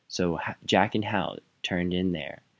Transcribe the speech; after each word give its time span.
So 0.07 0.39
Jack 0.65 0.95
and 0.95 1.05
Hal 1.05 1.37
turned 1.61 1.93
in 1.93 2.11
there. 2.11 2.41